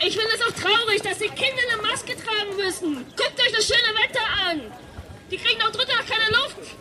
[0.00, 3.04] Ich finde es auch traurig, dass die Kinder eine Maske tragen müssen.
[3.16, 4.60] Guckt euch das schöne Wetter an.
[5.30, 6.74] Die kriegen auch drunter keine Luft.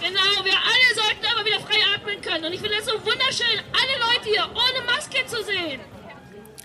[0.00, 2.44] Genau, wir alle sollten aber wieder frei atmen können.
[2.44, 5.80] Und ich finde es so wunderschön, alle Leute hier ohne Maske zu sehen.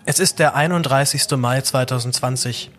[0.05, 1.31] Es ist der 31.
[1.37, 2.69] Mai 2020.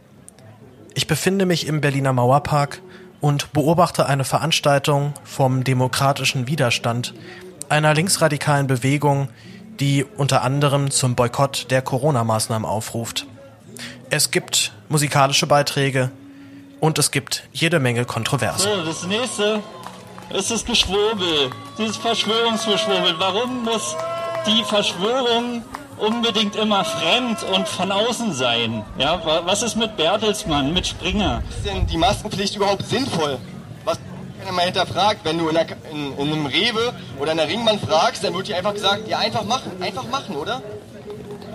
[0.95, 2.81] Ich befinde mich im Berliner Mauerpark
[3.21, 7.15] und beobachte eine Veranstaltung vom demokratischen Widerstand,
[7.69, 9.29] einer linksradikalen Bewegung,
[9.81, 13.27] die unter anderem zum Boykott der Corona-Maßnahmen aufruft.
[14.11, 16.11] Es gibt musikalische Beiträge
[16.81, 18.65] und es gibt jede Menge Kontroverse.
[18.65, 19.61] So, das nächste
[20.35, 23.15] ist das Geschwurbel, dieses Verschwörungsgeschwurbel.
[23.19, 23.97] Warum muss
[24.47, 25.63] die Verschwörung
[25.99, 28.85] unbedingt immer fremd und von außen sein?
[28.99, 31.43] Ja, was ist mit Bertelsmann, mit Springer?
[31.49, 33.39] Ist denn die Maskenpflicht überhaupt sinnvoll?
[34.43, 37.79] Keiner mal hinterfragt, wenn du in, einer, in, in einem Rewe oder in einer Ringbahn
[37.79, 40.63] fragst, dann wird dir einfach gesagt, ja einfach machen, einfach machen, oder?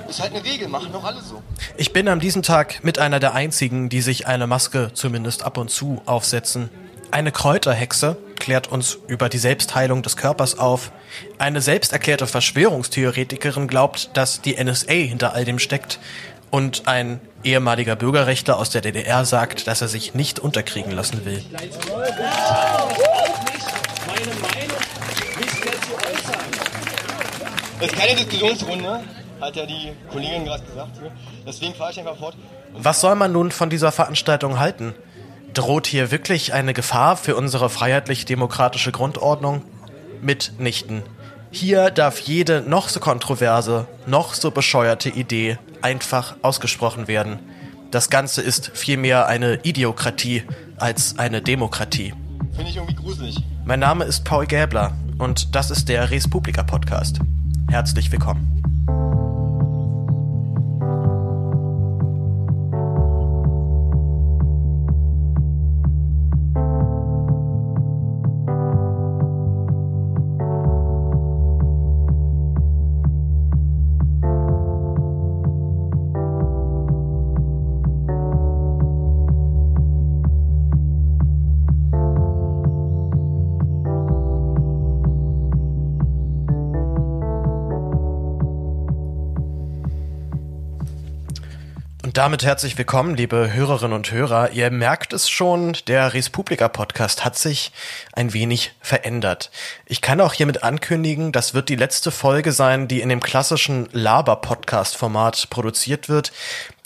[0.07, 1.41] Ist halt eine Regel, machen doch alle so.
[1.75, 5.57] Ich bin an diesem Tag mit einer der einzigen, die sich eine Maske zumindest ab
[5.57, 6.69] und zu aufsetzen.
[7.11, 10.91] Eine Kräuterhexe klärt uns über die Selbstheilung des Körpers auf.
[11.39, 15.99] Eine selbsterklärte Verschwörungstheoretikerin glaubt, dass die NSA hinter all dem steckt.
[16.49, 21.44] Und ein ehemaliger Bürgerrechtler aus der DDR sagt, dass er sich nicht unterkriegen lassen will.
[27.80, 29.03] Das ist keine Diskussionsrunde,
[29.39, 31.00] hat ja die Kollegin gerade gesagt.
[31.45, 32.36] Deswegen fahre ich einfach fort.
[32.73, 34.95] Was soll man nun von dieser Veranstaltung halten?
[35.53, 39.61] Droht hier wirklich eine Gefahr für unsere freiheitlich-demokratische Grundordnung?
[40.22, 41.03] Mitnichten.
[41.52, 47.39] Hier darf jede noch so kontroverse, noch so bescheuerte Idee einfach ausgesprochen werden.
[47.91, 50.44] Das Ganze ist vielmehr eine Idiokratie
[50.78, 52.14] als eine Demokratie.
[52.56, 53.38] Finde ich irgendwie gruselig.
[53.66, 57.19] Mein Name ist Paul Gäbler und das ist der Res Publica Podcast.
[57.69, 58.56] Herzlich willkommen.
[92.17, 94.50] Damit herzlich willkommen, liebe Hörerinnen und Hörer.
[94.50, 97.72] Ihr merkt es schon, der Respublika Podcast hat sich
[98.11, 99.51] ein wenig verändert.
[99.85, 103.88] Ich kann auch hiermit ankündigen, das wird die letzte Folge sein, die in dem klassischen
[103.91, 106.31] Laber-Podcast-Format produziert wird.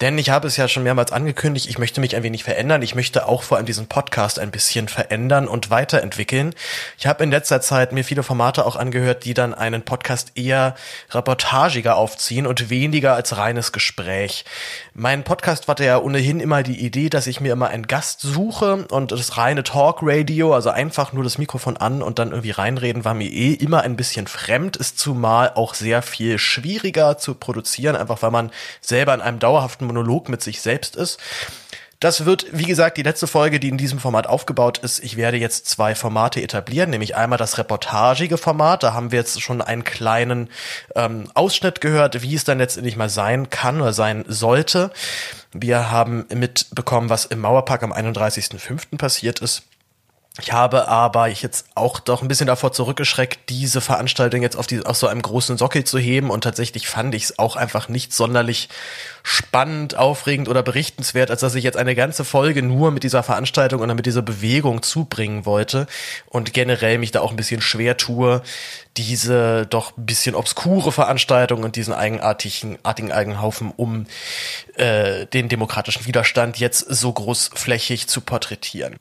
[0.02, 2.82] Denn ich habe es ja schon mehrmals angekündigt, ich möchte mich ein wenig verändern.
[2.82, 6.56] Ich möchte auch vor allem diesen Podcast ein bisschen verändern und weiterentwickeln.
[6.98, 10.76] Ich habe in letzter Zeit mir viele Formate auch angehört, die dann einen Podcast eher
[11.12, 14.44] reportagiger aufziehen und weniger als reines Gespräch.
[14.96, 18.86] Mein Podcast hatte ja ohnehin immer die Idee, dass ich mir immer einen Gast suche
[18.90, 23.14] und das reine Talk-Radio, also einfach nur das Mikrofon an und dann irgendwie reinreden, war
[23.14, 28.22] mir eh immer ein bisschen fremd, ist zumal auch sehr viel schwieriger zu produzieren, einfach
[28.22, 28.52] weil man
[28.82, 31.20] selber in einem dauerhaften Monolog mit sich selbst ist.
[32.02, 35.04] Das wird, wie gesagt, die letzte Folge, die in diesem Format aufgebaut ist.
[35.04, 38.82] Ich werde jetzt zwei Formate etablieren, nämlich einmal das reportagige Format.
[38.82, 40.50] Da haben wir jetzt schon einen kleinen
[40.96, 44.90] ähm, Ausschnitt gehört, wie es dann letztendlich mal sein kann oder sein sollte.
[45.54, 48.98] Wir haben mitbekommen, was im Mauerpark am 31.05.
[48.98, 49.62] passiert ist.
[50.40, 54.86] Ich habe aber jetzt auch doch ein bisschen davor zurückgeschreckt, diese Veranstaltung jetzt auf, die,
[54.86, 58.14] auf so einem großen Sockel zu heben und tatsächlich fand ich es auch einfach nicht
[58.14, 58.70] sonderlich
[59.24, 63.82] spannend, aufregend oder berichtenswert, als dass ich jetzt eine ganze Folge nur mit dieser Veranstaltung
[63.82, 65.86] oder mit dieser Bewegung zubringen wollte
[66.28, 68.42] und generell mich da auch ein bisschen schwer tue,
[68.96, 74.06] diese doch ein bisschen obskure Veranstaltung und diesen eigenartigen artigen Eigenhaufen um
[74.76, 78.96] äh, den demokratischen Widerstand jetzt so großflächig zu porträtieren.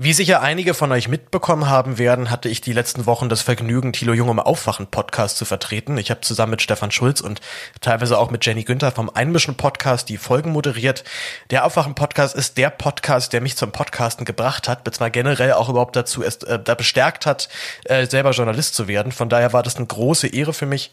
[0.00, 3.92] Wie sicher einige von euch mitbekommen haben werden, hatte ich die letzten Wochen das Vergnügen,
[3.92, 5.98] Thilo Jung im Aufwachen-Podcast zu vertreten.
[5.98, 7.40] Ich habe zusammen mit Stefan Schulz und
[7.80, 11.02] teilweise auch mit Jenny Günther vom Einmischen-Podcast die Folgen moderiert.
[11.50, 15.96] Der Aufwachen-Podcast ist der Podcast, der mich zum Podcasten gebracht hat, beziehungsweise generell auch überhaupt
[15.96, 17.48] dazu erst äh, da bestärkt hat,
[17.86, 19.10] äh, selber Journalist zu werden.
[19.10, 20.92] Von daher war das eine große Ehre für mich.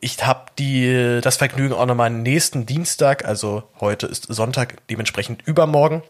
[0.00, 6.02] Ich habe die das Vergnügen auch nochmal nächsten Dienstag, also heute ist Sonntag, dementsprechend übermorgen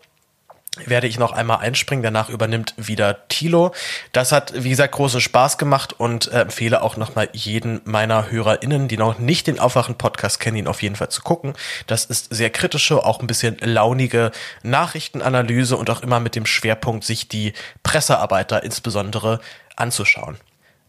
[0.86, 2.02] werde ich noch einmal einspringen.
[2.02, 3.72] Danach übernimmt wieder Tilo.
[4.12, 8.88] Das hat, wie gesagt, großen Spaß gemacht und äh, empfehle auch nochmal jeden meiner HörerInnen,
[8.88, 11.54] die noch nicht den Aufwachen-Podcast kennen, ihn auf jeden Fall zu gucken.
[11.86, 14.30] Das ist sehr kritische, auch ein bisschen launige
[14.62, 19.40] Nachrichtenanalyse und auch immer mit dem Schwerpunkt, sich die Pressearbeiter insbesondere
[19.76, 20.36] anzuschauen.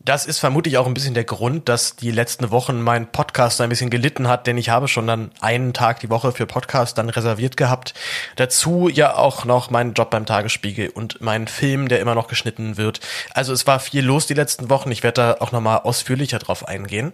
[0.03, 3.69] Das ist vermutlich auch ein bisschen der Grund, dass die letzten Wochen mein Podcast ein
[3.69, 7.09] bisschen gelitten hat, denn ich habe schon dann einen Tag die Woche für Podcast dann
[7.09, 7.93] reserviert gehabt.
[8.35, 12.77] Dazu ja auch noch meinen Job beim Tagesspiegel und meinen Film, der immer noch geschnitten
[12.77, 12.99] wird.
[13.35, 14.89] Also es war viel los die letzten Wochen.
[14.89, 17.13] Ich werde da auch nochmal ausführlicher drauf eingehen.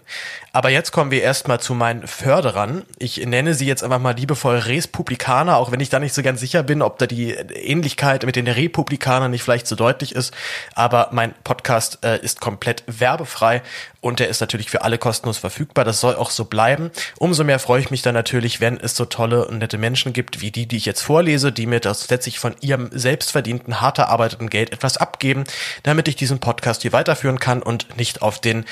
[0.54, 2.84] Aber jetzt kommen wir erstmal zu meinen Förderern.
[3.00, 6.40] Ich nenne sie jetzt einfach mal liebevoll Respublikaner, auch wenn ich da nicht so ganz
[6.40, 10.34] sicher bin, ob da die Ähnlichkeit mit den Republikanern nicht vielleicht so deutlich ist.
[10.74, 13.62] Aber mein Podcast äh, ist komplett komplett werbefrei
[14.02, 15.86] und der ist natürlich für alle kostenlos verfügbar.
[15.86, 16.92] Das soll auch so bleiben.
[17.18, 20.42] Umso mehr freue ich mich dann natürlich, wenn es so tolle und nette Menschen gibt,
[20.42, 24.50] wie die, die ich jetzt vorlese, die mir das letztlich von ihrem selbstverdienten, hart erarbeiteten
[24.50, 25.44] Geld etwas abgeben,
[25.84, 28.66] damit ich diesen Podcast hier weiterführen kann und nicht auf den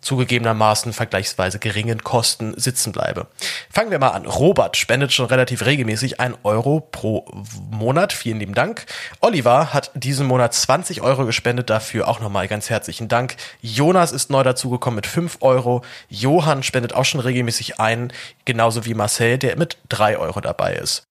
[0.00, 3.26] zugegebenermaßen vergleichsweise geringen Kosten sitzen bleibe.
[3.70, 4.26] Fangen wir mal an.
[4.26, 7.26] Robert spendet schon relativ regelmäßig ein Euro pro
[7.70, 8.12] Monat.
[8.12, 8.86] Vielen lieben Dank.
[9.20, 11.70] Oliver hat diesen Monat 20 Euro gespendet.
[11.70, 13.36] Dafür auch nochmal ganz herzlichen Dank.
[13.60, 15.82] Jonas ist neu dazugekommen mit 5 Euro.
[16.08, 18.12] Johann spendet auch schon regelmäßig ein.
[18.44, 21.09] Genauso wie Marcel, der mit 3 Euro dabei ist.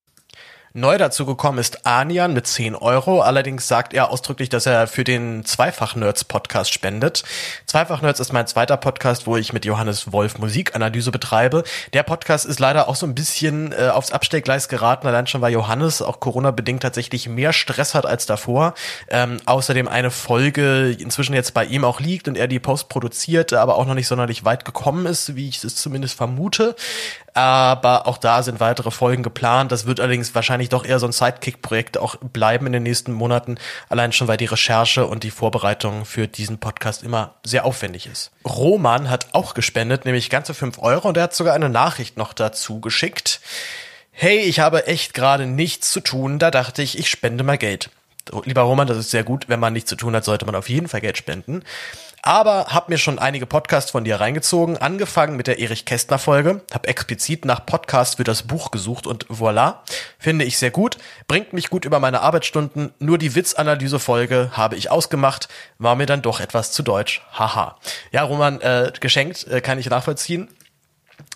[0.74, 3.22] Neu dazu gekommen ist Anian mit 10 Euro.
[3.22, 7.24] Allerdings sagt er ausdrücklich, dass er für den Zweifach-Nerds-Podcast spendet.
[7.66, 11.64] Zweifach-Nerds ist mein zweiter Podcast, wo ich mit Johannes Wolf Musikanalyse betreibe.
[11.94, 15.54] Der Podcast ist leider auch so ein bisschen äh, aufs Abstellgleis geraten, allein schon weil
[15.54, 18.76] Johannes auch Corona-bedingt tatsächlich mehr Stress hat als davor.
[19.10, 23.54] Ähm, außerdem eine Folge inzwischen jetzt bei ihm auch liegt und er die Post produziert,
[23.54, 26.76] aber auch noch nicht sonderlich weit gekommen ist, wie ich es zumindest vermute
[27.40, 29.72] aber auch da sind weitere Folgen geplant.
[29.72, 33.58] Das wird allerdings wahrscheinlich doch eher so ein Sidekick-Projekt auch bleiben in den nächsten Monaten,
[33.88, 38.32] allein schon weil die Recherche und die Vorbereitung für diesen Podcast immer sehr aufwendig ist.
[38.46, 42.34] Roman hat auch gespendet, nämlich ganze fünf Euro und er hat sogar eine Nachricht noch
[42.34, 43.40] dazu geschickt.
[44.12, 47.90] Hey, ich habe echt gerade nichts zu tun, da dachte ich, ich spende mal Geld.
[48.46, 49.46] Lieber Roman, das ist sehr gut.
[49.48, 51.64] Wenn man nichts zu tun hat, sollte man auf jeden Fall Geld spenden.
[52.22, 56.62] Aber hab mir schon einige Podcasts von dir reingezogen, angefangen mit der Erich Kästner Folge,
[56.74, 59.76] hab explizit nach Podcast für das Buch gesucht und voilà,
[60.18, 64.76] finde ich sehr gut, bringt mich gut über meine Arbeitsstunden, nur die Witzanalyse Folge habe
[64.76, 67.78] ich ausgemacht, war mir dann doch etwas zu deutsch, haha.
[68.12, 70.50] Ja, Roman, äh, geschenkt, äh, kann ich nachvollziehen.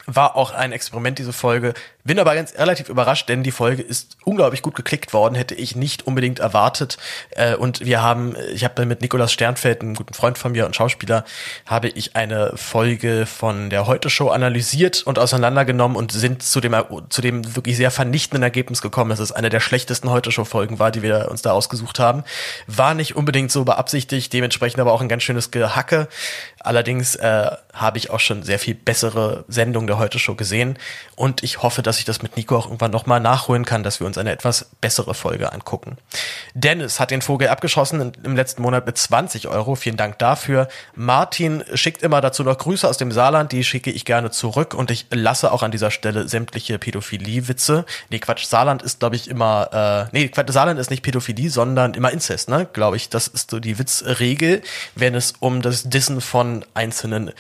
[0.06, 1.74] War auch ein Experiment, diese Folge.
[2.06, 5.78] Bin aber ganz relativ überrascht, denn die Folge ist unglaublich gut geklickt worden, hätte ich
[5.78, 6.98] nicht unbedingt erwartet.
[7.32, 10.76] Äh, und wir haben, ich habe mit Nikolaus Sternfeld, einem guten Freund von mir und
[10.76, 11.24] Schauspieler,
[11.66, 16.76] habe ich eine Folge von der Heute Show analysiert und auseinandergenommen und sind zu dem,
[17.08, 20.80] zu dem wirklich sehr vernichtenden Ergebnis gekommen, dass es eine der schlechtesten Heute Show Folgen
[20.80, 22.26] war, die wir uns da ausgesucht haben.
[22.68, 26.10] War nicht unbedingt so beabsichtigt, dementsprechend aber auch ein ganz schönes Gehacke.
[26.60, 30.78] Allerdings äh, habe ich auch schon sehr viel bessere Sendungen der Heute Show gesehen
[31.16, 34.08] und ich hoffe, dass ich das mit Nico auch irgendwann nochmal nachholen kann, dass wir
[34.08, 35.98] uns eine etwas bessere Folge angucken.
[36.54, 39.76] Dennis hat den Vogel abgeschossen im letzten Monat mit 20 Euro.
[39.76, 40.68] Vielen Dank dafür.
[40.96, 44.92] Martin schickt immer dazu noch Grüße aus dem Saarland, die schicke ich gerne zurück und
[44.92, 47.86] ich lasse auch an dieser Stelle sämtliche Pädophilie-Witze.
[48.10, 51.94] Nee, Quatsch, Saarland ist, glaube ich, immer, äh, nee, Quatsch, Saarland ist nicht Pädophilie, sondern
[51.94, 52.68] immer Inzest, ne?
[52.72, 53.10] Glaube ich.
[53.10, 54.62] Das ist so die Witzregel,
[54.96, 57.32] wenn es um das Dissen von einzelnen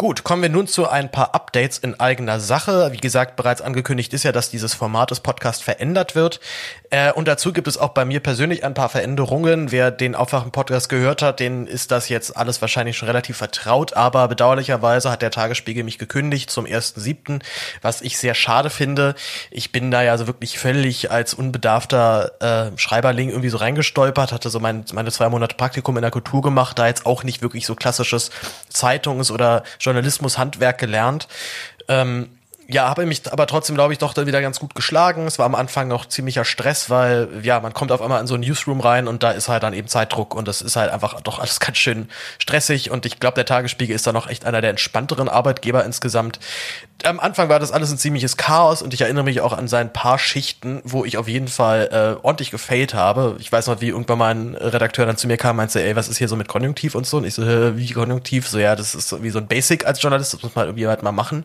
[0.00, 2.92] Gut, kommen wir nun zu ein paar Updates in eigener Sache.
[2.92, 6.38] Wie gesagt, bereits angekündigt ist ja, dass dieses Format des Podcasts verändert wird.
[6.90, 9.72] Äh, und dazu gibt es auch bei mir persönlich ein paar Veränderungen.
[9.72, 13.94] Wer den Aufwachen-Podcast gehört hat, den ist das jetzt alles wahrscheinlich schon relativ vertraut.
[13.94, 17.40] Aber bedauerlicherweise hat der Tagesspiegel mich gekündigt zum 1.7.,
[17.82, 19.16] was ich sehr schade finde.
[19.50, 24.48] Ich bin da ja so wirklich völlig als unbedarfter äh, Schreiberling irgendwie so reingestolpert, hatte
[24.48, 27.66] so mein, meine zwei Monate Praktikum in der Kultur gemacht, da jetzt auch nicht wirklich
[27.66, 28.30] so klassisches
[28.72, 31.28] Zeitungs- oder Journalismus, Handwerk gelernt.
[31.88, 32.28] Ähm,
[32.70, 35.26] ja, habe mich aber trotzdem, glaube ich, doch dann wieder ganz gut geschlagen.
[35.26, 38.34] Es war am Anfang noch ziemlicher Stress, weil ja, man kommt auf einmal in so
[38.34, 41.18] ein Newsroom rein und da ist halt dann eben Zeitdruck und das ist halt einfach
[41.22, 44.60] doch alles ganz schön stressig und ich glaube, der Tagesspiegel ist da noch echt einer
[44.60, 46.40] der entspannteren Arbeitgeber insgesamt.
[47.04, 49.92] Am Anfang war das alles ein ziemliches Chaos und ich erinnere mich auch an sein
[49.92, 53.36] paar Schichten, wo ich auf jeden Fall äh, ordentlich gefailt habe.
[53.38, 55.94] Ich weiß noch, wie irgendwann mal ein Redakteur dann zu mir kam und meinte, ey,
[55.94, 57.18] was ist hier so mit Konjunktiv und so?
[57.18, 57.42] Und ich so,
[57.76, 58.48] wie Konjunktiv?
[58.48, 61.04] So, ja, das ist wie so ein Basic als Journalist, das muss man irgendwie halt
[61.04, 61.44] mal machen.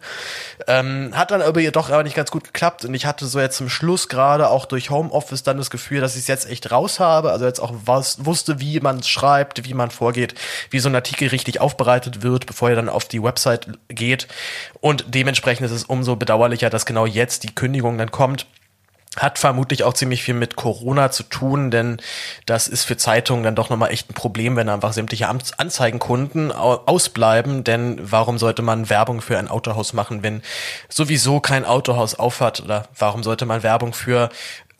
[0.68, 3.58] Ähm, hat dann aber doch aber nicht ganz gut geklappt und ich hatte so jetzt
[3.58, 7.00] zum Schluss gerade auch durch Homeoffice dann das Gefühl, dass ich es jetzt echt raus
[7.00, 10.34] habe, also jetzt auch was, wusste, wie man es schreibt, wie man vorgeht,
[10.72, 14.28] wie so ein Artikel richtig aufbereitet wird, bevor er dann auf die Website geht
[14.82, 18.48] und dementsprechend ist es umso bedauerlicher, dass genau jetzt die Kündigung dann kommt.
[19.16, 22.02] Hat vermutlich auch ziemlich viel mit Corona zu tun, denn
[22.48, 27.64] das ist für Zeitungen dann doch nochmal echt ein Problem, wenn einfach sämtliche Anzeigenkunden ausbleiben.
[27.64, 30.42] Denn warum sollte man Werbung für ein Autohaus machen, wenn
[30.90, 32.62] sowieso kein Autohaus aufhat?
[32.62, 34.30] Oder warum sollte man Werbung für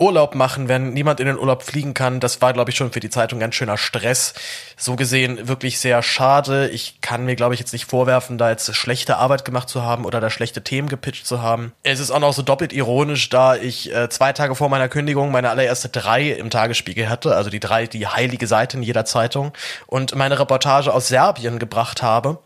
[0.04, 2.20] Urlaub machen, wenn niemand in den Urlaub fliegen kann.
[2.20, 4.34] Das war, glaube ich, schon für die Zeitung ganz schöner Stress.
[4.76, 6.68] So gesehen wirklich sehr schade.
[6.68, 10.04] Ich kann mir, glaube ich, jetzt nicht vorwerfen, da jetzt schlechte Arbeit gemacht zu haben
[10.04, 11.72] oder da schlechte Themen gepitcht zu haben.
[11.84, 15.32] Es ist auch noch so doppelt ironisch, da ich äh, zwei Tage vor meiner Kündigung
[15.32, 19.54] meine allererste drei im Tagesspiegel hatte, also die drei, die heilige Seite in jeder Zeitung
[19.88, 22.40] und meine Reportage aus Serbien gebracht habe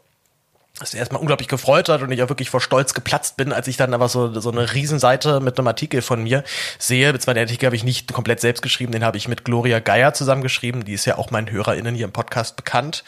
[0.79, 3.77] das erstmal unglaublich gefreut hat und ich auch wirklich vor Stolz geplatzt bin, als ich
[3.77, 6.43] dann aber so, so eine Riesenseite mit einem Artikel von mir
[6.77, 7.11] sehe.
[7.11, 10.13] Beziehungsweise den Artikel habe ich nicht komplett selbst geschrieben, den habe ich mit Gloria Geier
[10.13, 10.85] zusammengeschrieben.
[10.85, 13.03] Die ist ja auch meinen HörerInnen hier im Podcast bekannt.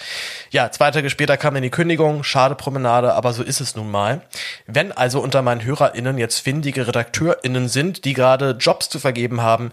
[0.50, 2.24] Ja, zwei Tage später kam dann die Kündigung.
[2.24, 4.22] Schade Promenade, aber so ist es nun mal.
[4.66, 9.72] Wenn also unter meinen HörerInnen jetzt findige RedakteurInnen sind, die gerade Jobs zu vergeben haben,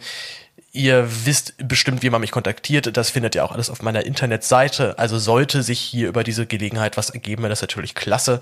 [0.76, 2.98] Ihr wisst bestimmt, wie man mich kontaktiert.
[2.98, 4.98] Das findet ihr auch alles auf meiner Internetseite.
[4.98, 8.40] Also sollte sich hier über diese Gelegenheit was ergeben, wäre das natürlich klasse.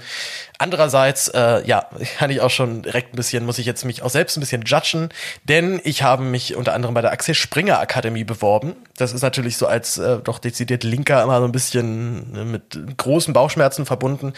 [0.58, 1.86] Andererseits, äh, ja,
[2.18, 4.62] kann ich auch schon direkt ein bisschen, muss ich jetzt mich auch selbst ein bisschen
[4.62, 5.10] judgen,
[5.44, 8.74] denn ich habe mich unter anderem bei der Axel Springer Akademie beworben.
[8.96, 12.96] Das ist natürlich so als äh, doch dezidiert Linker immer so ein bisschen ne, mit
[12.96, 14.32] großen Bauchschmerzen verbunden.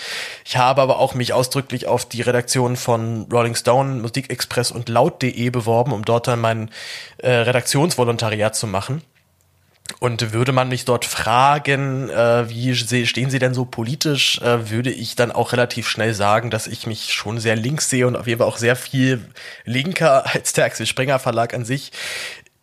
[0.44, 5.48] Ich habe aber auch mich ausdrücklich auf die Redaktion von Rolling Stone, Musikexpress und Laut.de
[5.48, 6.70] beworben, um dort dann mein
[7.18, 9.02] äh, Redaktion Migrationsvolontariat zu machen.
[10.00, 14.90] Und würde man mich dort fragen, äh, wie stehen Sie denn so politisch, äh, würde
[14.90, 18.26] ich dann auch relativ schnell sagen, dass ich mich schon sehr links sehe und auf
[18.26, 19.25] jeden Fall auch sehr viel
[19.64, 21.93] linker als der Axel Springer Verlag an sich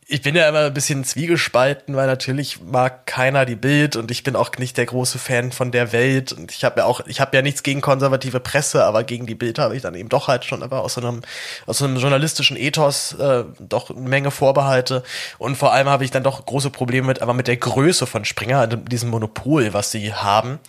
[0.07, 4.23] ich bin ja immer ein bisschen zwiegespalten, weil natürlich mag keiner die Bild und ich
[4.23, 7.21] bin auch nicht der große Fan von der Welt und ich habe ja auch, ich
[7.21, 10.27] habe ja nichts gegen konservative Presse, aber gegen die Bild habe ich dann eben doch
[10.27, 11.21] halt schon aber aus so einem,
[11.65, 15.03] aus so einem journalistischen Ethos äh, doch eine Menge Vorbehalte
[15.37, 18.25] und vor allem habe ich dann doch große Probleme mit, aber mit der Größe von
[18.25, 20.59] Springer, diesem Monopol, was sie haben.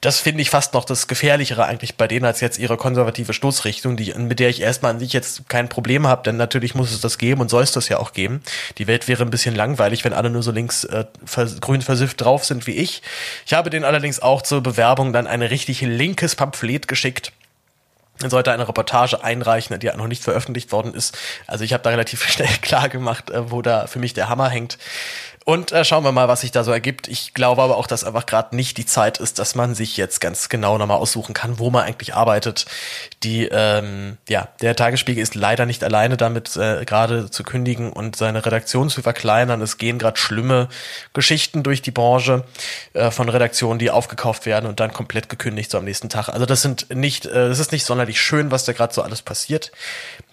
[0.00, 3.96] Das finde ich fast noch das Gefährlichere eigentlich bei denen als jetzt ihre konservative Stoßrichtung,
[3.96, 7.00] die, mit der ich erstmal an sich jetzt kein Problem habe, denn natürlich muss es
[7.00, 8.42] das geben und soll es das ja auch geben.
[8.78, 12.20] Die Welt wäre ein bisschen langweilig, wenn alle nur so links äh, vers grün versifft
[12.20, 13.02] drauf sind wie ich.
[13.46, 17.32] Ich habe denen allerdings auch zur Bewerbung dann ein richtig linkes Pamphlet geschickt.
[18.18, 21.16] Dann sollte eine Reportage einreichen, die noch nicht veröffentlicht worden ist.
[21.46, 24.48] Also ich habe da relativ schnell klar gemacht, äh, wo da für mich der Hammer
[24.48, 24.78] hängt.
[25.48, 27.06] Und äh, schauen wir mal, was sich da so ergibt.
[27.06, 30.20] Ich glaube aber auch, dass einfach gerade nicht die Zeit ist, dass man sich jetzt
[30.20, 32.66] ganz genau nochmal aussuchen kann, wo man eigentlich arbeitet.
[33.22, 38.16] Die, ähm, ja, der Tagesspiegel ist leider nicht alleine damit, äh, gerade zu kündigen und
[38.16, 39.62] seine Redaktion zu verkleinern.
[39.62, 40.68] Es gehen gerade schlimme
[41.12, 42.42] Geschichten durch die Branche
[42.94, 46.28] äh, von Redaktionen, die aufgekauft werden und dann komplett gekündigt so am nächsten Tag.
[46.28, 49.22] Also das sind nicht, äh, das ist nicht sonderlich schön, was da gerade so alles
[49.22, 49.70] passiert.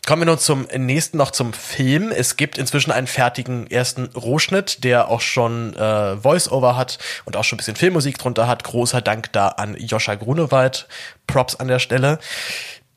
[0.05, 2.11] Kommen wir nun zum nächsten noch zum Film.
[2.11, 7.45] Es gibt inzwischen einen fertigen ersten Rohschnitt, der auch schon äh, Voice-Over hat und auch
[7.45, 8.65] schon ein bisschen Filmmusik drunter hat.
[8.65, 10.89] Großer Dank da an Joscha Grunewald.
[11.25, 12.19] Props an der Stelle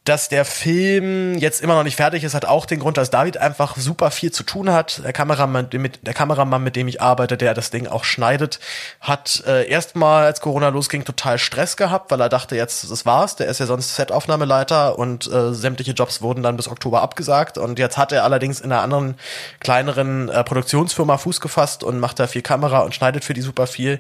[0.08, 3.38] dass der Film jetzt immer noch nicht fertig ist, hat auch den Grund, dass David
[3.38, 5.02] einfach super viel zu tun hat.
[5.04, 8.60] Der Kameramann, mit, der Kameramann, mit dem ich arbeite, der das Ding auch schneidet,
[9.00, 13.34] hat äh, erstmal, als Corona losging, total Stress gehabt, weil er dachte, jetzt das war's.
[13.34, 17.58] Der ist ja sonst Set-Aufnahmeleiter und äh, sämtliche Jobs wurden dann bis Oktober abgesagt.
[17.58, 19.16] Und jetzt hat er allerdings in einer anderen
[19.58, 23.66] kleineren äh, Produktionsfirma Fuß gefasst und macht da viel Kamera und schneidet für die super
[23.66, 23.98] viel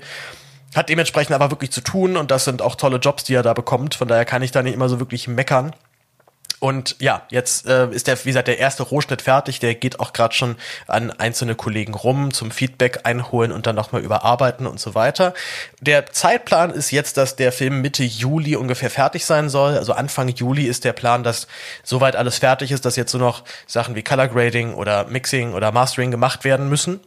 [0.74, 3.54] hat dementsprechend aber wirklich zu tun und das sind auch tolle Jobs, die er da
[3.54, 3.94] bekommt.
[3.94, 5.74] Von daher kann ich da nicht immer so wirklich meckern.
[6.58, 9.60] Und ja, jetzt äh, ist der, wie gesagt, der erste Rohschnitt fertig.
[9.60, 14.02] Der geht auch gerade schon an einzelne Kollegen rum zum Feedback einholen und dann nochmal
[14.02, 15.34] überarbeiten und so weiter.
[15.80, 19.76] Der Zeitplan ist jetzt, dass der Film Mitte Juli ungefähr fertig sein soll.
[19.76, 21.46] Also Anfang Juli ist der Plan, dass
[21.82, 25.72] soweit alles fertig ist, dass jetzt nur noch Sachen wie Color Grading oder Mixing oder
[25.72, 27.00] Mastering gemacht werden müssen.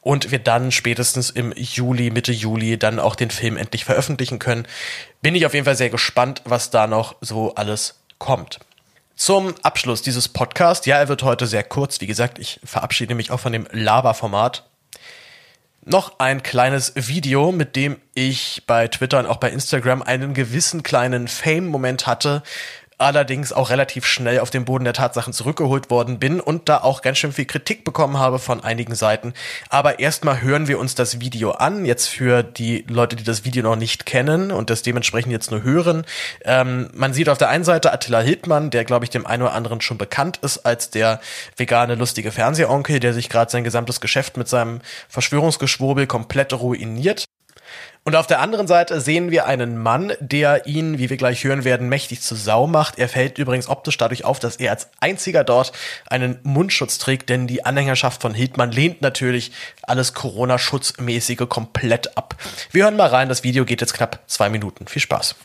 [0.00, 4.66] Und wir dann spätestens im Juli, Mitte Juli dann auch den Film endlich veröffentlichen können.
[5.22, 8.60] Bin ich auf jeden Fall sehr gespannt, was da noch so alles kommt.
[9.24, 13.30] Zum Abschluss dieses Podcasts, ja, er wird heute sehr kurz, wie gesagt, ich verabschiede mich
[13.30, 14.68] auch von dem Lava-Format.
[15.84, 20.82] Noch ein kleines Video, mit dem ich bei Twitter und auch bei Instagram einen gewissen
[20.82, 22.42] kleinen Fame-Moment hatte,
[23.02, 27.02] allerdings auch relativ schnell auf den Boden der Tatsachen zurückgeholt worden bin und da auch
[27.02, 29.34] ganz schön viel Kritik bekommen habe von einigen Seiten.
[29.68, 33.62] Aber erstmal hören wir uns das Video an, jetzt für die Leute, die das Video
[33.62, 36.04] noch nicht kennen und das dementsprechend jetzt nur hören.
[36.44, 39.52] Ähm, man sieht auf der einen Seite Attila Hildmann, der glaube ich dem einen oder
[39.52, 41.20] anderen schon bekannt ist als der
[41.56, 47.24] vegane lustige Fernsehonkel, der sich gerade sein gesamtes Geschäft mit seinem Verschwörungsgeschwurbel komplett ruiniert.
[48.04, 51.62] Und auf der anderen Seite sehen wir einen Mann, der ihn, wie wir gleich hören
[51.62, 52.98] werden, mächtig zu Sau macht.
[52.98, 55.72] Er fällt übrigens optisch dadurch auf, dass er als einziger dort
[56.08, 62.34] einen Mundschutz trägt, denn die Anhängerschaft von Hildmann lehnt natürlich alles Corona-Schutzmäßige komplett ab.
[62.72, 64.88] Wir hören mal rein, das Video geht jetzt knapp zwei Minuten.
[64.88, 65.36] Viel Spaß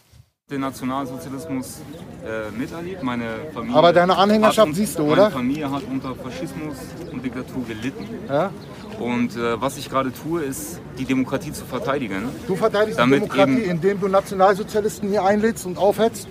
[0.50, 1.82] den Nationalsozialismus
[2.26, 3.04] äh, miterlebt.
[3.04, 5.24] Meine Familie Aber deine Anhängerschaft siehst du, oder?
[5.24, 6.78] Meine Familie hat unter Faschismus
[7.12, 8.08] und Diktatur gelitten.
[8.30, 8.52] Ja?
[9.00, 12.24] Und äh, was ich gerade tue, ist, die Demokratie zu verteidigen.
[12.48, 16.28] Du verteidigst die Demokratie, indem du Nationalsozialisten hier einlädst und aufhetzt?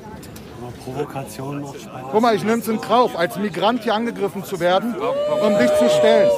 [0.87, 2.03] Provokation noch Spaß.
[2.13, 5.71] Guck mal, ich nehme es in Kauf, als Migrant hier angegriffen zu werden, um dich
[5.79, 6.31] zu stellen.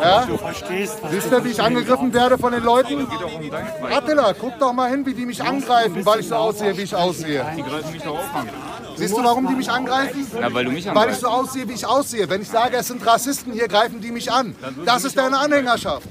[0.00, 0.26] Ja?
[0.26, 3.06] Du verstehst, Siehst du, wie ich angegriffen werde von den Leuten?
[3.90, 6.94] Attila, guck doch mal hin, wie die mich angreifen, weil ich so aussehe, wie ich
[6.94, 7.44] aussehe.
[7.56, 8.48] Die greifen mich doch auch an.
[8.96, 10.26] Siehst du, warum die mich angreifen?
[10.38, 11.08] Ja, weil du mich angreifst.
[11.08, 12.28] Weil ich so aussehe, wie ich aussehe.
[12.28, 14.54] Wenn ich sage, es sind Rassisten hier, greifen die mich an.
[14.84, 16.06] Das ist deine Anhängerschaft.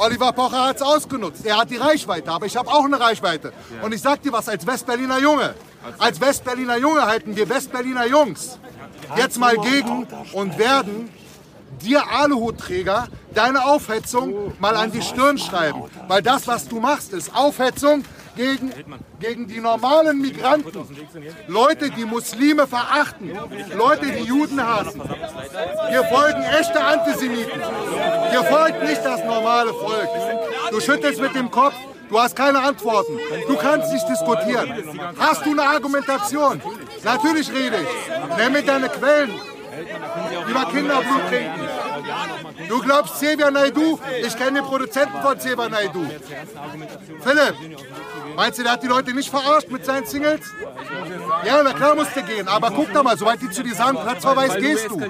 [0.00, 1.44] Oliver Pocher hat es ausgenutzt.
[1.44, 3.52] Er hat die Reichweite, aber ich habe auch eine Reichweite.
[3.82, 5.54] Und ich sag dir was, als Westberliner Junge,
[5.98, 8.58] als Westberliner Junge halten wir Westberliner Jungs
[9.16, 11.10] jetzt mal gegen und werden
[11.82, 15.82] dir Aluhutträger deine Aufhetzung mal an die Stirn schreiben.
[16.08, 18.04] Weil das, was du machst, ist Aufhetzung
[18.40, 18.72] gegen,
[19.20, 20.72] gegen die normalen Migranten.
[21.46, 23.30] Leute, die Muslime verachten.
[23.76, 25.02] Leute, die Juden hassen.
[25.90, 27.60] Hier folgen echte Antisemiten.
[28.30, 30.08] Hier folgt nicht das normale Volk.
[30.70, 31.74] Du schüttelst mit dem Kopf.
[32.08, 33.18] Du hast keine Antworten.
[33.46, 34.68] Du kannst nicht diskutieren.
[35.18, 36.60] Hast du eine Argumentation?
[37.04, 38.36] Natürlich rede ich.
[38.36, 39.34] Nenn mir deine Quellen.
[40.48, 41.60] Über Kinderblut trinken.
[42.68, 43.98] Du glaubst Xavier Naidu?
[44.24, 46.04] Ich kenne den Produzenten von Xavier Naidu.
[47.20, 47.54] Philipp,
[48.36, 50.40] meinst du, der hat die Leute nicht verarscht mit seinen Singles?
[51.44, 52.48] Ja, na klar musst du gehen.
[52.48, 55.00] Aber guck doch mal, sobald die zu dir sagen, Platzverweis, gehst du.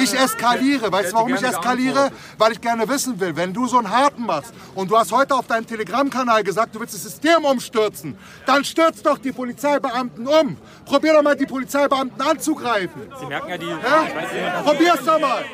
[0.00, 0.90] Ich eskaliere.
[0.92, 2.10] Weißt du, warum ich eskaliere?
[2.38, 5.34] Weil ich gerne wissen will, wenn du so einen Harten machst und du hast heute
[5.34, 10.56] auf deinem Telegram-Kanal gesagt, du willst das System umstürzen, dann stürz doch die Polizeibeamten um.
[10.84, 13.02] Probier doch mal, die Polizeibeamten anzugreifen.
[13.18, 13.66] Sie merken ja die...
[13.66, 14.62] Ja?
[14.62, 15.44] Probier's doch mal.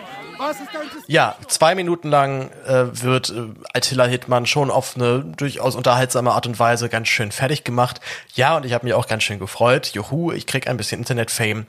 [1.07, 6.47] Ja, zwei Minuten lang äh, wird äh, Attila Hittmann schon auf eine durchaus unterhaltsame Art
[6.47, 8.01] und Weise ganz schön fertig gemacht.
[8.35, 9.89] Ja, und ich habe mich auch ganz schön gefreut.
[9.89, 11.67] Juhu, ich krieg ein bisschen Internet-Fame.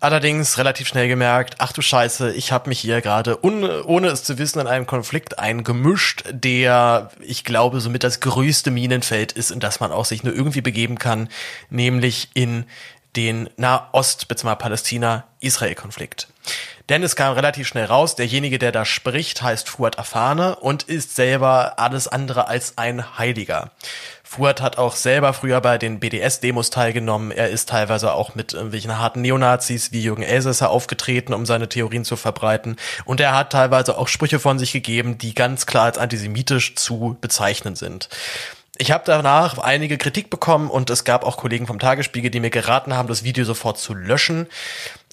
[0.00, 4.38] Allerdings relativ schnell gemerkt, ach du Scheiße, ich habe mich hier gerade, ohne es zu
[4.38, 9.80] wissen, in einem Konflikt eingemischt, der, ich glaube, somit das größte Minenfeld ist, in das
[9.80, 11.28] man auch sich nur irgendwie begeben kann,
[11.68, 12.64] nämlich in
[13.16, 14.54] den Nahost- bzw.
[14.54, 16.28] Palästina-Israel-Konflikt.
[16.88, 21.14] Denn es kam relativ schnell raus, derjenige, der da spricht, heißt Fuad Afane und ist
[21.14, 23.72] selber alles andere als ein Heiliger.
[24.24, 27.30] Fuad hat auch selber früher bei den BDS-Demos teilgenommen.
[27.30, 32.04] Er ist teilweise auch mit irgendwelchen harten Neonazis wie Jürgen Elsässer aufgetreten, um seine Theorien
[32.04, 32.76] zu verbreiten.
[33.04, 37.16] Und er hat teilweise auch Sprüche von sich gegeben, die ganz klar als antisemitisch zu
[37.20, 38.10] bezeichnen sind.
[38.80, 42.50] Ich habe danach einige Kritik bekommen und es gab auch Kollegen vom Tagesspiegel, die mir
[42.50, 44.46] geraten haben, das Video sofort zu löschen.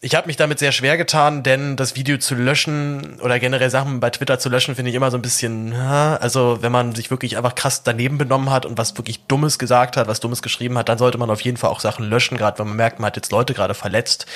[0.01, 3.99] Ich habe mich damit sehr schwer getan, denn das Video zu löschen oder generell Sachen
[4.01, 7.37] bei Twitter zu löschen, finde ich immer so ein bisschen, also wenn man sich wirklich
[7.37, 10.89] einfach krass daneben benommen hat und was wirklich Dummes gesagt hat, was Dummes geschrieben hat,
[10.89, 13.15] dann sollte man auf jeden Fall auch Sachen löschen, gerade wenn man merkt, man hat
[13.15, 14.27] jetzt Leute gerade verletzt.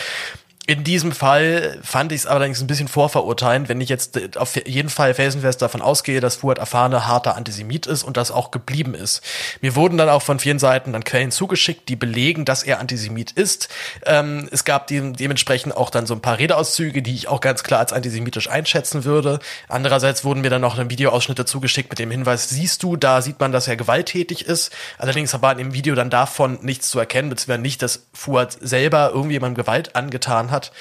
[0.69, 4.89] In diesem Fall fand ich es allerdings ein bisschen vorverurteilend, wenn ich jetzt auf jeden
[4.89, 9.23] Fall felsenfest davon ausgehe, dass Fuad Afane harter Antisemit ist und das auch geblieben ist.
[9.61, 13.31] Mir wurden dann auch von vielen Seiten dann Quellen zugeschickt, die belegen, dass er Antisemit
[13.31, 13.69] ist.
[14.05, 17.63] Ähm, es gab de dementsprechend auch dann so ein paar Redeauszüge, die ich auch ganz
[17.63, 19.39] klar als antisemitisch einschätzen würde.
[19.69, 23.51] Andererseits wurden mir dann noch Videoausschnitte zugeschickt mit dem Hinweis, siehst du, da sieht man,
[23.51, 24.71] dass er gewalttätig ist.
[24.99, 29.09] Allerdings war in dem Video dann davon nichts zu erkennen, beziehungsweise nicht, dass Fuad selber
[29.15, 30.71] irgendjemandem Gewalt angetan hat hat.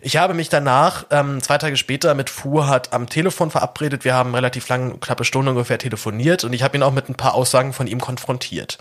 [0.00, 4.04] Ich habe mich danach, ähm, zwei Tage später, mit Fuhrhat am Telefon verabredet.
[4.04, 7.14] Wir haben relativ lang, knappe Stunde ungefähr telefoniert und ich habe ihn auch mit ein
[7.14, 8.78] paar Aussagen von ihm konfrontiert.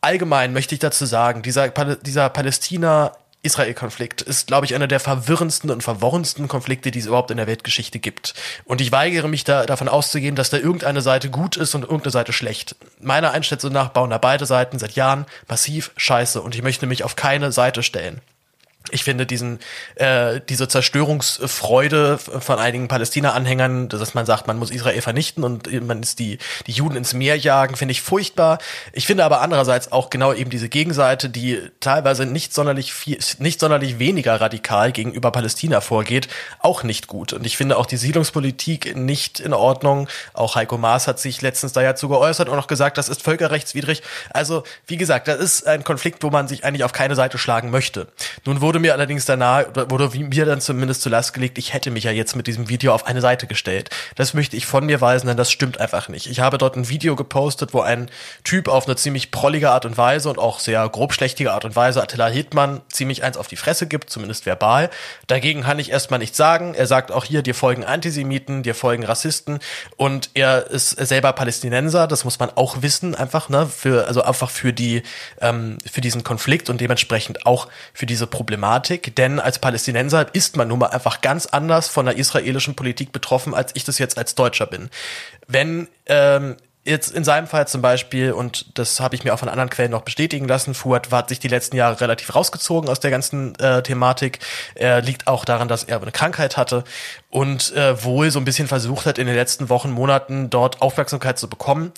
[0.00, 5.70] Allgemein möchte ich dazu sagen, dieser, dieser Palästina Israel-Konflikt ist, glaube ich, einer der verwirrendsten
[5.70, 8.34] und verworrensten Konflikte, die es überhaupt in der Weltgeschichte gibt.
[8.64, 12.12] Und ich weigere mich da davon auszugehen, dass da irgendeine Seite gut ist und irgendeine
[12.12, 12.76] Seite schlecht.
[13.00, 17.02] Meiner Einschätzung nach bauen da beide Seiten seit Jahren massiv Scheiße und ich möchte mich
[17.02, 18.20] auf keine Seite stellen.
[18.90, 19.58] Ich finde diesen
[19.94, 26.02] äh, diese Zerstörungsfreude von einigen Palästina-Anhängern, dass man sagt, man muss Israel vernichten und man
[26.02, 28.58] ist die die Juden ins Meer jagen, finde ich furchtbar.
[28.92, 33.60] Ich finde aber andererseits auch genau eben diese Gegenseite, die teilweise nicht sonderlich viel, nicht
[33.60, 36.28] sonderlich weniger radikal gegenüber Palästina vorgeht,
[36.60, 37.32] auch nicht gut.
[37.32, 40.08] Und ich finde auch die Siedlungspolitik nicht in Ordnung.
[40.34, 43.22] Auch Heiko Maas hat sich letztens da ja zu geäußert und auch gesagt, das ist
[43.22, 44.02] völkerrechtswidrig.
[44.30, 47.70] Also wie gesagt, das ist ein Konflikt, wo man sich eigentlich auf keine Seite schlagen
[47.70, 48.08] möchte.
[48.44, 52.04] Nun wurde mir allerdings danach, wurde mir dann zumindest zu Last gelegt, ich hätte mich
[52.04, 53.90] ja jetzt mit diesem Video auf eine Seite gestellt.
[54.14, 56.26] Das möchte ich von mir weisen, denn das stimmt einfach nicht.
[56.26, 58.10] Ich habe dort ein Video gepostet, wo ein
[58.44, 62.02] Typ auf eine ziemlich prollige Art und Weise und auch sehr grobschlächtige Art und Weise
[62.02, 64.90] Attila Hildmann ziemlich eins auf die Fresse gibt, zumindest verbal.
[65.26, 66.74] Dagegen kann ich erstmal nichts sagen.
[66.74, 69.58] Er sagt auch hier, dir folgen Antisemiten, dir folgen Rassisten
[69.96, 74.50] und er ist selber Palästinenser, das muss man auch wissen, einfach, ne, für, also einfach
[74.50, 75.02] für die,
[75.40, 80.56] ähm, für diesen Konflikt und dementsprechend auch für diese Problematik Problematik, denn als Palästinenser ist
[80.56, 84.16] man nun mal einfach ganz anders von der israelischen Politik betroffen, als ich das jetzt
[84.16, 84.88] als Deutscher bin.
[85.48, 89.48] Wenn ähm, jetzt in seinem Fall zum Beispiel, und das habe ich mir auch von
[89.48, 93.10] anderen Quellen noch bestätigen lassen, Fuad hat sich die letzten Jahre relativ rausgezogen aus der
[93.10, 94.38] ganzen äh, Thematik.
[94.76, 96.84] Er liegt auch daran, dass er eine Krankheit hatte
[97.30, 101.36] und äh, wohl so ein bisschen versucht hat, in den letzten Wochen, Monaten dort Aufmerksamkeit
[101.36, 101.92] zu bekommen.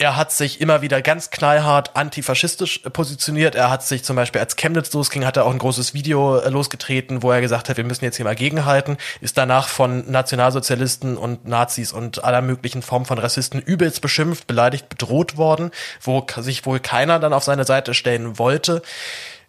[0.00, 3.56] Er hat sich immer wieder ganz knallhart antifaschistisch positioniert.
[3.56, 6.48] Er hat sich zum Beispiel, als Chemnitz losging, hat er auch ein großes Video äh,
[6.50, 8.96] losgetreten, wo er gesagt hat, wir müssen jetzt hier mal gegenhalten.
[9.20, 14.88] Ist danach von Nationalsozialisten und Nazis und aller möglichen Formen von Rassisten übelst beschimpft, beleidigt,
[14.88, 18.82] bedroht worden, wo sich wohl keiner dann auf seine Seite stellen wollte.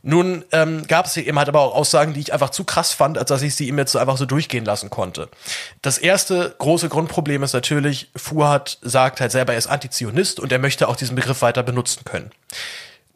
[0.01, 3.17] Nun ähm, gab es eben halt aber auch Aussagen, die ich einfach zu krass fand,
[3.17, 5.27] als dass ich sie ihm jetzt einfach so durchgehen lassen konnte.
[5.81, 10.59] Das erste große Grundproblem ist natürlich, Fuad sagt halt selber, er ist Antizionist und er
[10.59, 12.31] möchte auch diesen Begriff weiter benutzen können.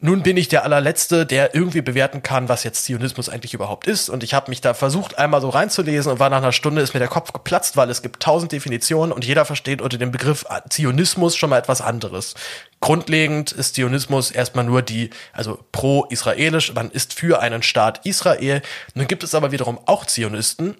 [0.04, 4.10] Nun bin ich der allerletzte, der irgendwie bewerten kann, was jetzt Zionismus eigentlich überhaupt ist.
[4.10, 6.92] Und ich habe mich da versucht, einmal so reinzulesen und war nach einer Stunde ist
[6.92, 10.44] mir der Kopf geplatzt, weil es gibt tausend Definitionen und jeder versteht unter dem Begriff
[10.68, 12.34] Zionismus schon mal etwas anderes.
[12.82, 18.60] Grundlegend ist Zionismus erstmal nur die, also pro-israelisch, man ist für einen Staat Israel.
[18.92, 20.76] Nun gibt es aber wiederum auch Zionisten,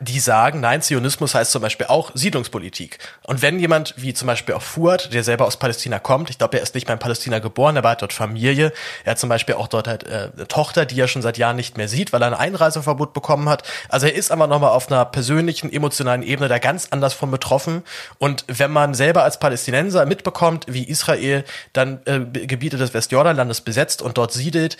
[0.00, 2.98] die sagen, nein, Zionismus heißt zum Beispiel auch Siedlungspolitik.
[3.22, 6.56] Und wenn jemand, wie zum Beispiel auch Fuad, der selber aus Palästina kommt, ich glaube,
[6.56, 8.72] er ist nicht mehr in Palästina geboren, aber hat dort Familie,
[9.04, 11.56] er hat zum Beispiel auch dort halt äh, eine Tochter, die er schon seit Jahren
[11.56, 13.62] nicht mehr sieht, weil er ein Einreiseverbot bekommen hat.
[13.88, 17.82] Also er ist aber nochmal auf einer persönlichen, emotionalen Ebene da ganz anders von betroffen.
[18.18, 24.02] Und wenn man selber als Palästinenser mitbekommt, wie Israel dann äh, Gebiete des Westjordanlandes besetzt
[24.02, 24.76] und dort siedelt,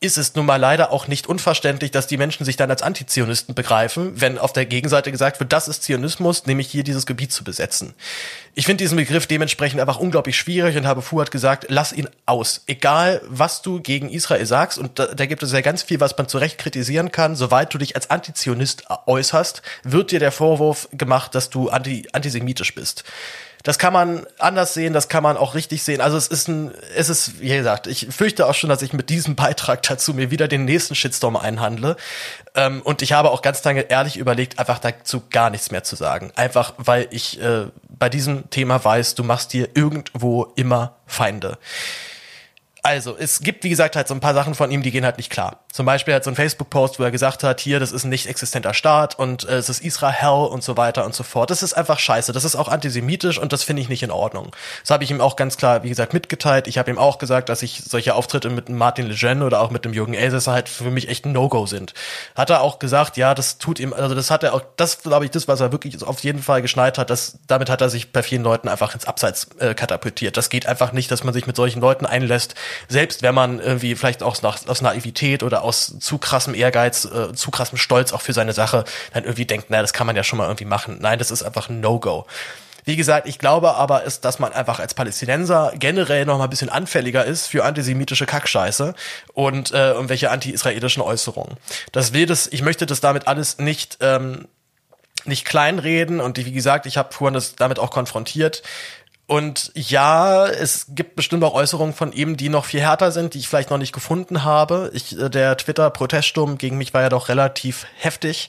[0.00, 3.56] ist es nun mal leider auch nicht unverständlich, dass die Menschen sich dann als Antizionisten
[3.56, 7.42] begreifen, wenn auf der Gegenseite gesagt wird, das ist Zionismus, nämlich hier dieses Gebiet zu
[7.42, 7.94] besetzen.
[8.54, 12.62] Ich finde diesen Begriff dementsprechend einfach unglaublich schwierig und habe Fuad gesagt, lass ihn aus.
[12.66, 16.16] Egal, was du gegen Israel sagst, und da, da gibt es ja ganz viel, was
[16.16, 20.88] man zu Recht kritisieren kann, soweit du dich als Antizionist äußerst, wird dir der Vorwurf
[20.92, 23.02] gemacht, dass du anti, antisemitisch bist.
[23.68, 26.00] Das kann man anders sehen, das kann man auch richtig sehen.
[26.00, 29.10] Also es ist ein, es ist, wie gesagt, ich fürchte auch schon, dass ich mit
[29.10, 31.98] diesem Beitrag dazu mir wieder den nächsten Shitstorm einhandle.
[32.54, 35.96] Ähm, und ich habe auch ganz lange ehrlich überlegt, einfach dazu gar nichts mehr zu
[35.96, 36.32] sagen.
[36.34, 41.58] Einfach, weil ich äh, bei diesem Thema weiß, du machst dir irgendwo immer Feinde.
[42.88, 45.18] Also, es gibt, wie gesagt, halt so ein paar Sachen von ihm, die gehen halt
[45.18, 45.58] nicht klar.
[45.70, 48.26] Zum Beispiel hat so ein Facebook-Post, wo er gesagt hat, hier, das ist ein nicht
[48.26, 51.50] existenter Staat und äh, es ist Israel und so weiter und so fort.
[51.50, 52.32] Das ist einfach scheiße.
[52.32, 54.52] Das ist auch antisemitisch und das finde ich nicht in Ordnung.
[54.80, 56.66] Das habe ich ihm auch ganz klar, wie gesagt, mitgeteilt.
[56.66, 59.84] Ich habe ihm auch gesagt, dass ich solche Auftritte mit Martin Lejeune oder auch mit
[59.84, 61.92] dem Jürgen Elsässer halt für mich echt ein No-Go sind.
[62.36, 65.26] Hat er auch gesagt, ja, das tut ihm, also das hat er auch, das glaube
[65.26, 68.12] ich, das, was er wirklich auf jeden Fall geschneit hat, das, damit hat er sich
[68.12, 70.38] bei vielen Leuten einfach ins Abseits äh, katapultiert.
[70.38, 72.54] Das geht einfach nicht, dass man sich mit solchen Leuten einlässt,
[72.88, 77.32] selbst wenn man irgendwie vielleicht auch aus, aus Naivität oder aus zu krassem Ehrgeiz, äh,
[77.34, 80.24] zu krassem Stolz auch für seine Sache dann irgendwie denkt, naja, das kann man ja
[80.24, 80.98] schon mal irgendwie machen.
[81.00, 82.26] Nein, das ist einfach ein No-Go.
[82.84, 86.50] Wie gesagt, ich glaube aber, ist, dass man einfach als Palästinenser generell noch mal ein
[86.50, 88.94] bisschen anfälliger ist für antisemitische Kackscheiße
[89.34, 91.58] und äh, irgendwelche anti-israelischen Äußerungen.
[91.92, 94.48] Das will das, ich möchte das damit alles nicht ähm,
[95.24, 98.62] nicht kleinreden und wie gesagt, ich habe vorhin das damit auch konfrontiert.
[99.28, 103.38] Und ja, es gibt bestimmt auch Äußerungen von ihm, die noch viel härter sind, die
[103.40, 104.90] ich vielleicht noch nicht gefunden habe.
[104.94, 108.48] Ich, äh, der Twitter-Proteststurm gegen mich war ja doch relativ heftig.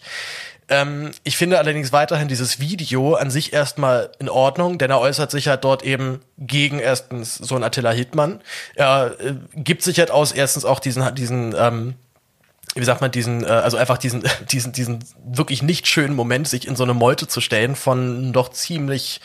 [0.69, 5.31] Ähm, ich finde allerdings weiterhin dieses Video an sich erstmal in Ordnung, denn er äußert
[5.31, 8.39] sich halt dort eben gegen erstens so ein Attila Hildmann.
[8.75, 11.95] Er äh, gibt sich halt aus erstens auch diesen, diesen ähm,
[12.75, 16.67] wie sagt man, diesen, äh, also einfach diesen, diesen, diesen wirklich nicht schönen Moment, sich
[16.67, 19.21] in so eine Meute zu stellen von doch ziemlich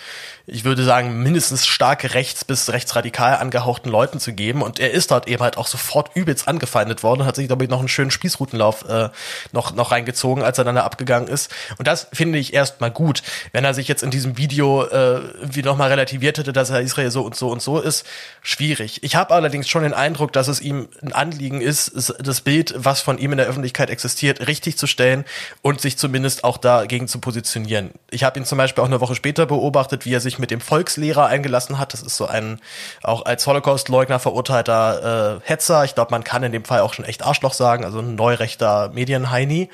[0.46, 4.60] ich würde sagen, mindestens stark rechts bis rechtsradikal angehauchten Leuten zu geben.
[4.60, 7.70] Und er ist dort eben halt auch sofort übelst angefeindet worden, hat sich, glaube ich,
[7.70, 9.08] noch einen schönen Spießrutenlauf äh,
[9.52, 11.50] noch, noch reingezogen, als er dann da abgegangen ist.
[11.78, 13.22] Und das finde ich erstmal gut.
[13.52, 17.10] Wenn er sich jetzt in diesem Video äh, wie nochmal relativiert hätte, dass er Israel
[17.10, 18.04] so und so und so ist,
[18.42, 19.02] schwierig.
[19.02, 23.00] Ich habe allerdings schon den Eindruck, dass es ihm ein Anliegen ist, das Bild, was
[23.00, 25.24] von ihm in der Öffentlichkeit existiert, richtig zu stellen
[25.62, 27.92] und sich zumindest auch dagegen zu positionieren.
[28.10, 30.60] Ich habe ihn zum Beispiel auch eine Woche später beobachtet, wie er sich mit dem
[30.60, 31.92] Volkslehrer eingelassen hat.
[31.92, 32.60] Das ist so ein
[33.02, 35.84] auch als Holocaust-Leugner verurteilter äh, Hetzer.
[35.84, 38.90] Ich glaube, man kann in dem Fall auch schon echt Arschloch sagen, also ein neurechter
[38.92, 39.70] Medienheini.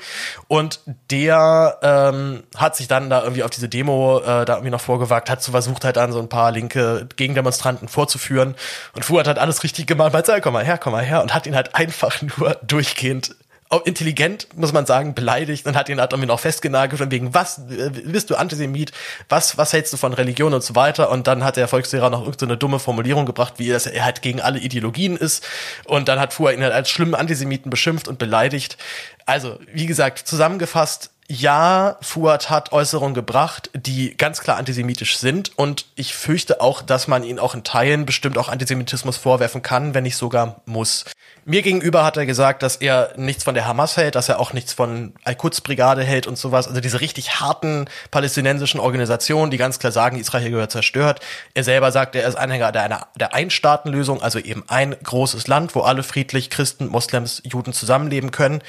[0.47, 4.81] Und der ähm, hat sich dann da irgendwie auf diese Demo äh, da irgendwie noch
[4.81, 8.55] vorgewagt, hat so versucht halt dann so ein paar linke Gegendemonstranten vorzuführen.
[8.93, 11.33] Und Fuhr hat halt alles richtig gemacht, meinte, komm mal her, komm mal her und
[11.33, 13.35] hat ihn halt einfach nur durchgehend
[13.79, 17.59] intelligent, muss man sagen, beleidigt und hat ihn halt irgendwie noch festgenagelt von wegen, was,
[17.69, 18.91] äh, bist du Antisemit,
[19.29, 22.21] was, was hältst du von Religion und so weiter und dann hat der Volkslehrer noch
[22.21, 25.47] irgendeine so dumme Formulierung gebracht, wie dass er halt gegen alle Ideologien ist
[25.85, 28.77] und dann hat Fuhr ihn halt als schlimmen Antisemiten beschimpft und beleidigt.
[29.25, 35.85] Also, wie gesagt, zusammengefasst, ja, Fuad hat Äußerungen gebracht, die ganz klar antisemitisch sind und
[35.95, 40.03] ich fürchte auch, dass man ihn auch in Teilen bestimmt auch Antisemitismus vorwerfen kann, wenn
[40.03, 41.05] nicht sogar muss.
[41.43, 44.53] Mir gegenüber hat er gesagt, dass er nichts von der Hamas hält, dass er auch
[44.53, 46.67] nichts von Al-Quds-Brigade hält und sowas.
[46.67, 51.19] Also diese richtig harten palästinensischen Organisationen, die ganz klar sagen, Israel gehört zerstört.
[51.55, 55.81] Er selber sagt, er ist Anhänger der, der Einstaatenlösung, also eben ein großes Land, wo
[55.81, 58.61] alle friedlich Christen, Moslems, Juden zusammenleben können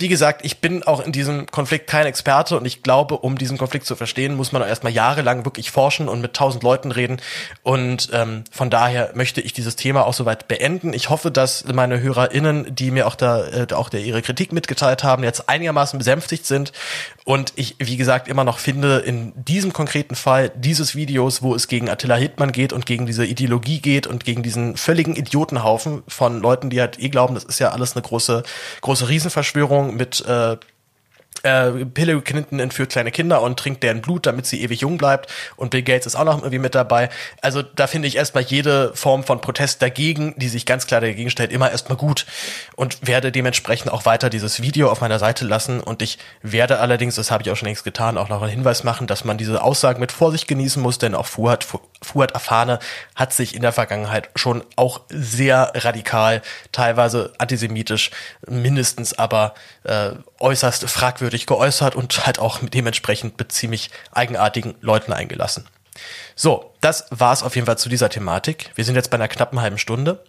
[0.00, 3.58] wie gesagt, ich bin auch in diesem Konflikt kein Experte und ich glaube, um diesen
[3.58, 7.20] Konflikt zu verstehen, muss man erstmal jahrelang wirklich forschen und mit tausend Leuten reden.
[7.62, 10.92] Und ähm, von daher möchte ich dieses Thema auch soweit beenden.
[10.92, 15.02] Ich hoffe, dass meine HörerInnen, die mir auch da äh, auch der ihre Kritik mitgeteilt
[15.04, 16.72] haben, jetzt einigermaßen besänftigt sind.
[17.24, 21.68] Und ich, wie gesagt, immer noch finde, in diesem konkreten Fall dieses Videos, wo es
[21.68, 26.40] gegen Attila Hildmann geht und gegen diese Ideologie geht und gegen diesen völligen Idiotenhaufen von
[26.40, 28.44] Leuten, die halt eh glauben, das ist ja alles eine große,
[28.80, 30.56] große Riesenverschwörung mit äh,
[31.42, 35.30] äh, Hillary Clinton entführt kleine Kinder und trinkt deren Blut, damit sie ewig jung bleibt.
[35.56, 37.08] Und Bill Gates ist auch noch irgendwie mit dabei.
[37.40, 41.30] Also da finde ich erstmal jede Form von Protest dagegen, die sich ganz klar dagegen
[41.30, 42.26] stellt, immer erstmal gut.
[42.76, 45.80] Und werde dementsprechend auch weiter dieses Video auf meiner Seite lassen.
[45.80, 48.84] Und ich werde allerdings, das habe ich auch schon längst getan, auch noch einen Hinweis
[48.84, 51.66] machen, dass man diese Aussagen mit Vorsicht genießen muss, denn auch Fuad,
[52.02, 52.78] Fuad Afane
[53.14, 58.10] hat sich in der Vergangenheit schon auch sehr radikal, teilweise antisemitisch,
[58.46, 65.66] mindestens aber äh, äußerst fragwürdig geäußert und halt auch dementsprechend mit ziemlich eigenartigen Leuten eingelassen.
[66.36, 68.70] So, das war's auf jeden Fall zu dieser Thematik.
[68.76, 70.24] Wir sind jetzt bei einer knappen halben Stunde.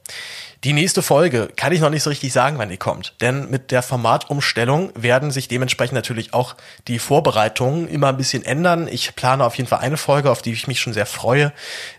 [0.64, 3.14] Die nächste Folge kann ich noch nicht so richtig sagen, wann die kommt.
[3.22, 6.56] Denn mit der Formatumstellung werden sich dementsprechend natürlich auch
[6.88, 8.88] die Vorbereitungen immer ein bisschen ändern.
[8.90, 11.54] Ich plane auf jeden Fall eine Folge, auf die ich mich schon sehr freue.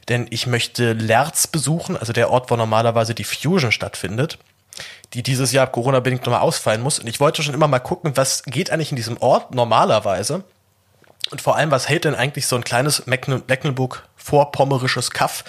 [0.08, 4.38] Denn ich möchte Lerz besuchen, also der Ort, wo normalerweise die Fusion stattfindet
[5.14, 6.98] die dieses Jahr Corona-bedingt nochmal ausfallen muss.
[6.98, 10.44] Und ich wollte schon immer mal gucken, was geht eigentlich in diesem Ort normalerweise.
[11.30, 15.44] Und vor allem, was hält denn eigentlich so ein kleines Mecklenburg-Vorpommerisches Kaff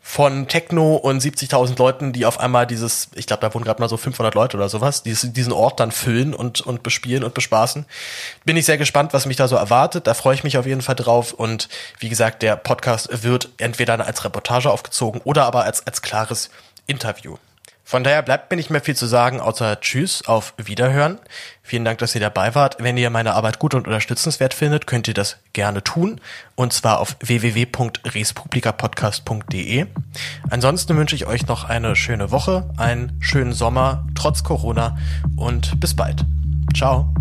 [0.00, 3.90] von Techno und 70.000 Leuten, die auf einmal dieses, ich glaube, da wohnen gerade mal
[3.90, 7.84] so 500 Leute oder sowas, dieses, diesen Ort dann füllen und, und bespielen und bespaßen.
[8.46, 10.06] Bin ich sehr gespannt, was mich da so erwartet.
[10.06, 11.34] Da freue ich mich auf jeden Fall drauf.
[11.34, 16.48] Und wie gesagt, der Podcast wird entweder als Reportage aufgezogen oder aber als, als klares
[16.86, 17.36] Interview.
[17.88, 21.18] Von daher bleibt mir nicht mehr viel zu sagen, außer Tschüss, auf Wiederhören.
[21.62, 22.76] Vielen Dank, dass ihr dabei wart.
[22.80, 26.20] Wenn ihr meine Arbeit gut und unterstützenswert findet, könnt ihr das gerne tun.
[26.54, 29.86] Und zwar auf www.respublikapodcast.de.
[30.50, 34.98] Ansonsten wünsche ich euch noch eine schöne Woche, einen schönen Sommer, trotz Corona
[35.38, 36.26] und bis bald.
[36.76, 37.14] Ciao.